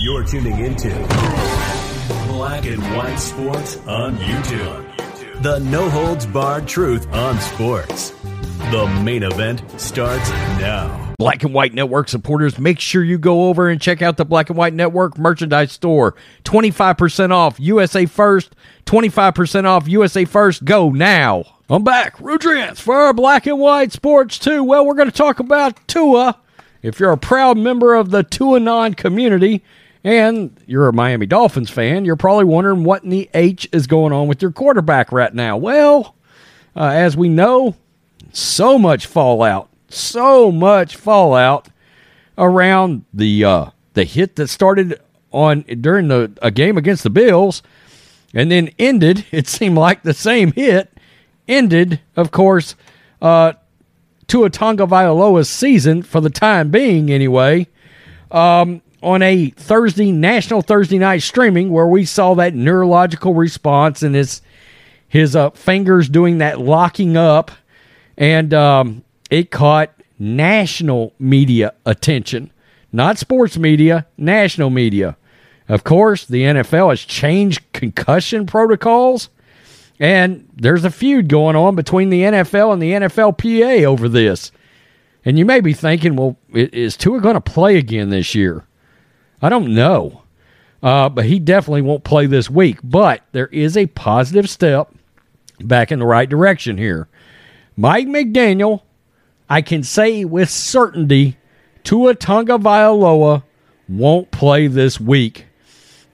You're 0.00 0.24
tuning 0.24 0.58
into 0.64 0.88
Black 2.28 2.64
and 2.64 2.82
White 2.96 3.16
Sports 3.16 3.76
on 3.86 4.16
YouTube. 4.16 5.42
The 5.42 5.58
no 5.58 5.90
holds 5.90 6.24
barred 6.24 6.66
truth 6.66 7.06
on 7.12 7.38
sports. 7.40 8.10
The 8.70 8.86
main 9.04 9.22
event 9.22 9.62
starts 9.80 10.30
now. 10.30 11.14
Black 11.18 11.42
and 11.44 11.52
White 11.52 11.74
Network 11.74 12.08
supporters, 12.08 12.58
make 12.58 12.80
sure 12.80 13.04
you 13.04 13.18
go 13.18 13.48
over 13.48 13.68
and 13.68 13.80
check 13.80 14.00
out 14.00 14.16
the 14.16 14.24
Black 14.24 14.48
and 14.48 14.56
White 14.58 14.74
Network 14.74 15.18
merchandise 15.18 15.72
store. 15.72 16.14
25% 16.44 17.30
off 17.32 17.60
USA 17.60 18.06
First, 18.06 18.56
25% 18.86 19.64
off 19.64 19.86
USA 19.86 20.24
First. 20.24 20.64
Go 20.64 20.90
now. 20.90 21.44
I'm 21.68 21.84
back. 21.84 22.16
Rudrance 22.16 22.78
for 22.80 23.12
Black 23.12 23.46
and 23.46 23.58
White 23.58 23.92
Sports 23.92 24.38
2. 24.38 24.64
Well, 24.64 24.86
we're 24.86 24.94
going 24.94 25.10
to 25.10 25.16
talk 25.16 25.38
about 25.38 25.86
Tua. 25.86 26.40
If 26.82 27.00
you're 27.00 27.12
a 27.12 27.18
proud 27.18 27.58
member 27.58 27.94
of 27.94 28.10
the 28.10 28.22
Tuanon 28.22 28.96
community 28.96 29.62
and 30.04 30.56
you're 30.66 30.88
a 30.88 30.92
Miami 30.92 31.26
Dolphins 31.26 31.70
fan, 31.70 32.04
you're 32.04 32.16
probably 32.16 32.44
wondering 32.44 32.84
what 32.84 33.02
in 33.02 33.10
the 33.10 33.28
H 33.34 33.68
is 33.72 33.86
going 33.86 34.12
on 34.12 34.28
with 34.28 34.40
your 34.40 34.52
quarterback 34.52 35.10
right 35.10 35.34
now. 35.34 35.56
Well, 35.56 36.14
uh, 36.76 36.90
as 36.90 37.16
we 37.16 37.28
know, 37.28 37.74
so 38.32 38.78
much 38.78 39.06
fallout, 39.06 39.68
so 39.88 40.52
much 40.52 40.96
fallout 40.96 41.68
around 42.36 43.04
the 43.12 43.44
uh, 43.44 43.70
the 43.94 44.04
hit 44.04 44.36
that 44.36 44.48
started 44.48 45.00
on 45.32 45.62
during 45.62 46.08
the 46.08 46.32
a 46.40 46.50
game 46.50 46.78
against 46.78 47.02
the 47.02 47.10
Bills, 47.10 47.62
and 48.32 48.50
then 48.50 48.70
ended. 48.78 49.26
It 49.32 49.48
seemed 49.48 49.76
like 49.76 50.02
the 50.02 50.14
same 50.14 50.52
hit 50.52 50.92
ended, 51.48 52.00
of 52.14 52.30
course, 52.30 52.76
uh, 53.20 53.54
Tua 54.28 54.50
Tagovailoa's 54.50 55.48
season 55.48 56.02
for 56.02 56.20
the 56.20 56.30
time 56.30 56.70
being, 56.70 57.10
anyway. 57.10 57.66
Um, 58.30 58.82
on 59.02 59.22
a 59.22 59.50
Thursday 59.50 60.12
national 60.12 60.62
Thursday 60.62 60.98
night 60.98 61.22
streaming 61.22 61.70
where 61.70 61.86
we 61.86 62.04
saw 62.04 62.34
that 62.34 62.54
neurological 62.54 63.34
response 63.34 64.02
and 64.02 64.14
his 64.14 64.42
his 65.08 65.34
uh, 65.34 65.50
fingers 65.50 66.08
doing 66.08 66.38
that 66.38 66.60
locking 66.60 67.16
up, 67.16 67.50
and 68.18 68.52
um, 68.52 69.02
it 69.30 69.50
caught 69.50 69.90
national 70.18 71.14
media 71.18 71.72
attention, 71.86 72.52
not 72.92 73.16
sports 73.16 73.56
media, 73.56 74.06
national 74.18 74.68
media. 74.68 75.16
Of 75.68 75.84
course, 75.84 76.26
the 76.26 76.42
NFL 76.42 76.90
has 76.90 77.00
changed 77.00 77.60
concussion 77.72 78.44
protocols, 78.44 79.30
and 80.00 80.48
there's 80.54 80.84
a 80.84 80.90
feud 80.90 81.28
going 81.28 81.56
on 81.56 81.74
between 81.74 82.10
the 82.10 82.22
NFL 82.22 82.72
and 82.72 82.82
the 82.82 82.92
NFLPA 82.92 83.84
over 83.84 84.08
this. 84.08 84.52
And 85.24 85.38
you 85.38 85.44
may 85.44 85.60
be 85.60 85.72
thinking, 85.72 86.16
well, 86.16 86.36
is 86.52 86.96
Tua 86.96 87.20
going 87.20 87.34
to 87.34 87.40
play 87.40 87.76
again 87.76 88.08
this 88.10 88.34
year? 88.34 88.64
I 89.42 89.48
don't 89.48 89.74
know. 89.74 90.22
Uh, 90.82 91.08
but 91.08 91.24
he 91.24 91.40
definitely 91.40 91.82
won't 91.82 92.04
play 92.04 92.26
this 92.26 92.48
week. 92.48 92.78
But 92.84 93.22
there 93.32 93.48
is 93.48 93.76
a 93.76 93.86
positive 93.86 94.48
step 94.48 94.94
back 95.60 95.90
in 95.90 95.98
the 95.98 96.06
right 96.06 96.28
direction 96.28 96.78
here. 96.78 97.08
Mike 97.76 98.06
McDaniel, 98.06 98.82
I 99.50 99.60
can 99.62 99.82
say 99.82 100.24
with 100.24 100.50
certainty, 100.50 101.36
Tua 101.82 102.14
Tagovailoa 102.14 103.42
won't 103.88 104.30
play 104.30 104.68
this 104.68 105.00
week. 105.00 105.47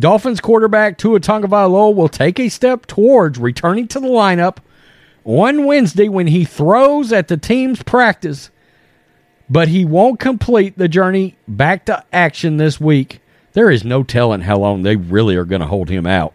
Dolphins 0.00 0.40
quarterback 0.40 0.98
Tua 0.98 1.20
Tagovailoa 1.20 1.94
will 1.94 2.08
take 2.08 2.40
a 2.40 2.48
step 2.48 2.86
towards 2.86 3.38
returning 3.38 3.88
to 3.88 4.00
the 4.00 4.08
lineup 4.08 4.58
on 5.24 5.64
Wednesday 5.64 6.08
when 6.08 6.26
he 6.26 6.44
throws 6.44 7.12
at 7.12 7.28
the 7.28 7.36
team's 7.36 7.82
practice, 7.82 8.50
but 9.48 9.68
he 9.68 9.84
won't 9.84 10.18
complete 10.18 10.76
the 10.76 10.88
journey 10.88 11.36
back 11.46 11.84
to 11.86 12.04
action 12.12 12.56
this 12.56 12.80
week. 12.80 13.20
There 13.52 13.70
is 13.70 13.84
no 13.84 14.02
telling 14.02 14.40
how 14.40 14.58
long 14.58 14.82
they 14.82 14.96
really 14.96 15.36
are 15.36 15.44
going 15.44 15.60
to 15.60 15.66
hold 15.66 15.90
him 15.90 16.06
out. 16.06 16.34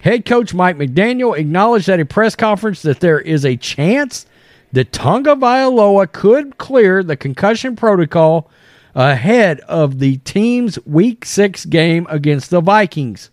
Head 0.00 0.24
coach 0.24 0.54
Mike 0.54 0.76
McDaniel 0.76 1.36
acknowledged 1.36 1.88
at 1.88 2.00
a 2.00 2.04
press 2.04 2.36
conference 2.36 2.82
that 2.82 3.00
there 3.00 3.20
is 3.20 3.44
a 3.44 3.56
chance 3.56 4.26
that 4.72 4.92
Tagovailoa 4.92 6.12
could 6.12 6.58
clear 6.58 7.02
the 7.02 7.16
concussion 7.16 7.74
protocol 7.74 8.48
ahead 8.96 9.60
of 9.60 9.98
the 9.98 10.16
team's 10.18 10.78
Week 10.86 11.24
6 11.24 11.66
game 11.66 12.06
against 12.08 12.50
the 12.50 12.62
Vikings, 12.62 13.30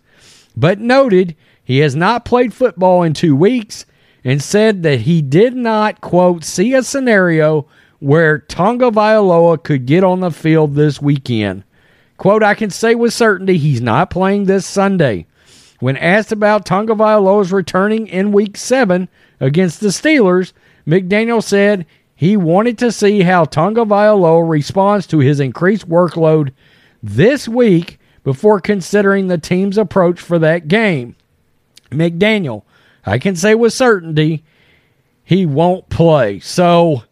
but 0.54 0.78
noted 0.78 1.34
he 1.64 1.78
has 1.78 1.96
not 1.96 2.26
played 2.26 2.52
football 2.52 3.02
in 3.02 3.14
two 3.14 3.34
weeks 3.34 3.86
and 4.22 4.42
said 4.42 4.82
that 4.82 5.00
he 5.00 5.22
did 5.22 5.56
not, 5.56 6.02
quote, 6.02 6.44
see 6.44 6.74
a 6.74 6.82
scenario 6.82 7.66
where 7.98 8.40
Tagovailoa 8.40 9.62
could 9.62 9.86
get 9.86 10.04
on 10.04 10.20
the 10.20 10.30
field 10.30 10.74
this 10.74 11.00
weekend. 11.00 11.64
Quote, 12.18 12.42
I 12.42 12.54
can 12.54 12.70
say 12.70 12.94
with 12.94 13.14
certainty 13.14 13.56
he's 13.56 13.80
not 13.80 14.10
playing 14.10 14.44
this 14.44 14.66
Sunday. 14.66 15.26
When 15.80 15.96
asked 15.96 16.30
about 16.30 16.66
Tagovailoa's 16.66 17.52
returning 17.52 18.06
in 18.06 18.32
Week 18.32 18.56
7 18.56 19.08
against 19.40 19.80
the 19.80 19.88
Steelers, 19.88 20.52
McDaniel 20.86 21.42
said 21.42 21.86
he 22.16 22.36
wanted 22.36 22.78
to 22.78 22.92
see 22.92 23.22
how 23.22 23.44
Tagovailoa 23.44 24.48
responds 24.48 25.06
to 25.08 25.18
his 25.18 25.40
increased 25.40 25.88
workload 25.88 26.52
this 27.02 27.48
week 27.48 27.98
before 28.22 28.60
considering 28.60 29.26
the 29.26 29.38
team's 29.38 29.76
approach 29.76 30.20
for 30.20 30.38
that 30.38 30.68
game. 30.68 31.16
McDaniel, 31.90 32.62
I 33.04 33.18
can 33.18 33.36
say 33.36 33.54
with 33.54 33.72
certainty 33.72 34.44
he 35.24 35.46
won't 35.46 35.88
play. 35.88 36.40
So 36.40 37.04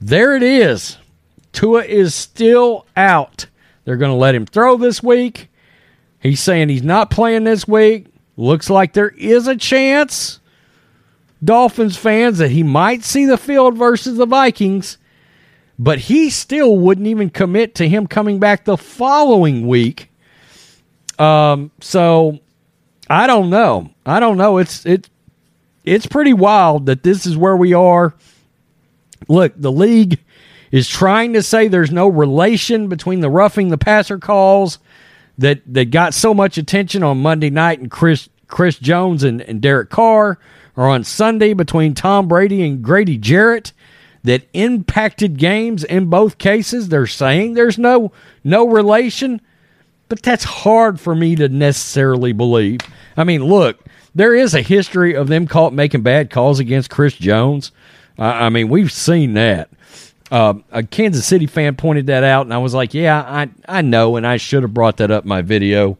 there 0.00 0.36
it 0.36 0.42
is. 0.42 0.98
Tua 1.52 1.84
is 1.84 2.14
still 2.14 2.86
out. 2.96 3.46
They're 3.84 3.96
going 3.96 4.10
to 4.10 4.16
let 4.16 4.34
him 4.34 4.46
throw 4.46 4.76
this 4.76 5.02
week. 5.02 5.48
He's 6.20 6.40
saying 6.40 6.68
he's 6.68 6.82
not 6.82 7.10
playing 7.10 7.44
this 7.44 7.68
week. 7.68 8.06
Looks 8.36 8.68
like 8.68 8.92
there 8.92 9.10
is 9.10 9.46
a 9.46 9.56
chance, 9.56 10.40
Dolphins 11.44 11.96
fans, 11.96 12.38
that 12.38 12.50
he 12.50 12.62
might 12.62 13.04
see 13.04 13.24
the 13.24 13.36
field 13.36 13.76
versus 13.76 14.16
the 14.16 14.26
Vikings, 14.26 14.98
but 15.78 15.98
he 15.98 16.30
still 16.30 16.76
wouldn't 16.78 17.06
even 17.06 17.30
commit 17.30 17.74
to 17.76 17.88
him 17.88 18.06
coming 18.06 18.38
back 18.38 18.64
the 18.64 18.76
following 18.76 19.66
week. 19.66 20.10
Um, 21.18 21.70
so 21.80 22.40
I 23.08 23.26
don't 23.26 23.50
know. 23.50 23.90
I 24.06 24.20
don't 24.20 24.36
know. 24.36 24.58
It's 24.58 24.84
it 24.86 25.08
it's 25.84 26.06
pretty 26.06 26.32
wild 26.32 26.86
that 26.86 27.02
this 27.02 27.26
is 27.26 27.36
where 27.36 27.56
we 27.56 27.74
are. 27.74 28.14
Look, 29.28 29.52
the 29.56 29.72
league 29.72 30.20
is 30.70 30.88
trying 30.88 31.34
to 31.34 31.42
say 31.42 31.68
there's 31.68 31.90
no 31.90 32.08
relation 32.08 32.88
between 32.88 33.20
the 33.20 33.30
roughing 33.30 33.68
the 33.68 33.78
passer 33.78 34.18
calls 34.18 34.78
that 35.38 35.60
that 35.72 35.90
got 35.90 36.14
so 36.14 36.32
much 36.32 36.58
attention 36.58 37.02
on 37.02 37.22
Monday 37.22 37.50
night 37.50 37.80
and 37.80 37.90
Chris 37.90 38.28
Chris 38.48 38.78
Jones 38.78 39.22
and, 39.22 39.40
and 39.42 39.60
Derek 39.60 39.90
Carr, 39.90 40.38
or 40.76 40.88
on 40.88 41.04
Sunday 41.04 41.54
between 41.54 41.94
Tom 41.94 42.28
Brady 42.28 42.62
and 42.66 42.82
Grady 42.82 43.16
Jarrett 43.16 43.72
that 44.24 44.48
impacted 44.54 45.38
games 45.38 45.84
in 45.84 46.06
both 46.06 46.38
cases. 46.38 46.88
They're 46.88 47.06
saying 47.06 47.54
there's 47.54 47.78
no 47.78 48.10
no 48.42 48.66
relation, 48.66 49.40
but 50.08 50.22
that's 50.22 50.44
hard 50.44 50.98
for 50.98 51.14
me 51.14 51.36
to 51.36 51.48
necessarily 51.48 52.32
believe. 52.32 52.80
I 53.16 53.24
mean, 53.24 53.44
look, 53.44 53.84
there 54.14 54.34
is 54.34 54.54
a 54.54 54.62
history 54.62 55.14
of 55.14 55.28
them 55.28 55.46
call, 55.46 55.70
making 55.70 56.02
bad 56.02 56.30
calls 56.30 56.58
against 56.58 56.90
Chris 56.90 57.14
Jones. 57.14 57.70
Uh, 58.18 58.24
I 58.24 58.48
mean, 58.48 58.68
we've 58.68 58.92
seen 58.92 59.34
that. 59.34 59.68
Uh, 60.30 60.54
a 60.72 60.82
Kansas 60.82 61.26
City 61.26 61.46
fan 61.46 61.76
pointed 61.76 62.06
that 62.06 62.24
out, 62.24 62.46
and 62.46 62.54
I 62.54 62.58
was 62.58 62.74
like, 62.74 62.94
"Yeah, 62.94 63.20
I 63.20 63.48
I 63.68 63.82
know," 63.82 64.16
and 64.16 64.26
I 64.26 64.38
should 64.38 64.62
have 64.62 64.72
brought 64.72 64.96
that 64.96 65.10
up 65.10 65.24
in 65.24 65.28
my 65.28 65.42
video. 65.42 65.98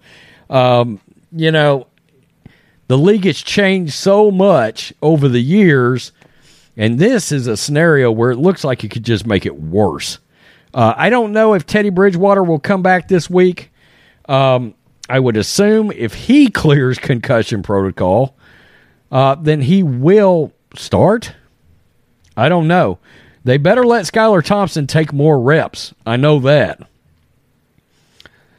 Um, 0.48 1.00
you 1.30 1.50
know, 1.50 1.86
the 2.86 2.98
league 2.98 3.24
has 3.24 3.40
changed 3.40 3.92
so 3.94 4.30
much 4.30 4.92
over 5.00 5.28
the 5.28 5.40
years, 5.40 6.12
and 6.76 6.98
this 6.98 7.32
is 7.32 7.46
a 7.46 7.56
scenario 7.56 8.10
where 8.10 8.30
it 8.30 8.36
looks 8.36 8.64
like 8.64 8.84
it 8.84 8.90
could 8.90 9.04
just 9.04 9.26
make 9.26 9.46
it 9.46 9.56
worse. 9.56 10.18
Uh, 10.72 10.92
I 10.96 11.08
don't 11.08 11.32
know 11.32 11.54
if 11.54 11.66
Teddy 11.66 11.90
Bridgewater 11.90 12.42
will 12.42 12.58
come 12.58 12.82
back 12.82 13.08
this 13.08 13.30
week. 13.30 13.70
Um, 14.28 14.74
I 15.08 15.20
would 15.20 15.36
assume 15.36 15.92
if 15.92 16.14
he 16.14 16.50
clears 16.50 16.98
concussion 16.98 17.62
protocol, 17.62 18.36
uh, 19.12 19.36
then 19.36 19.60
he 19.60 19.82
will 19.82 20.52
start. 20.76 21.34
I 22.36 22.48
don't 22.48 22.66
know. 22.66 22.98
They 23.44 23.58
better 23.58 23.84
let 23.84 24.06
Skylar 24.06 24.42
Thompson 24.42 24.86
take 24.86 25.12
more 25.12 25.38
reps. 25.38 25.94
I 26.06 26.16
know 26.16 26.40
that. 26.40 26.80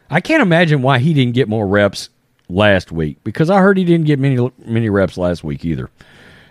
I 0.10 0.22
can't 0.22 0.44
imagine 0.44 0.82
why 0.84 1.00
he 1.00 1.14
didn't 1.14 1.34
get 1.34 1.50
more 1.50 1.68
reps 1.68 2.10
last 2.50 2.92
week 2.92 3.24
because 3.24 3.50
I 3.50 3.60
heard 3.60 3.78
he 3.78 3.84
didn't 3.84 4.06
get 4.06 4.20
many 4.20 4.52
many 4.60 4.90
reps 4.90 5.18
last 5.18 5.44
week 5.44 5.66
either. 5.66 5.90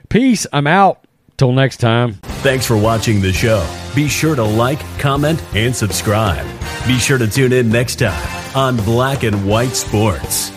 Peace. 0.08 0.46
I'm 0.52 0.66
out. 0.66 1.00
Till 1.36 1.50
next 1.50 1.78
time. 1.78 2.14
Thanks 2.44 2.64
for 2.64 2.76
watching 2.76 3.20
the 3.20 3.32
show. 3.32 3.66
Be 3.92 4.06
sure 4.06 4.36
to 4.36 4.44
like, 4.44 4.78
comment, 5.00 5.42
and 5.52 5.74
subscribe. 5.74 6.46
Be 6.86 6.96
sure 6.98 7.18
to 7.18 7.26
tune 7.26 7.52
in 7.52 7.70
next 7.70 7.96
time 7.96 8.56
on 8.56 8.76
Black 8.76 9.24
and 9.24 9.44
White 9.48 9.74
Sports. 9.74 10.53